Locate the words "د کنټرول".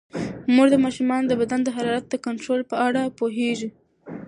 2.09-2.61